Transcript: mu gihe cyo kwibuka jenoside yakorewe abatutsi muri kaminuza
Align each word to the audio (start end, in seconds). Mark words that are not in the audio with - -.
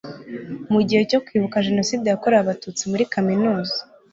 mu 0.71 0.79
gihe 0.87 1.01
cyo 1.09 1.19
kwibuka 1.25 1.65
jenoside 1.67 2.05
yakorewe 2.07 2.41
abatutsi 2.43 2.83
muri 2.91 3.03
kaminuza 3.13 3.77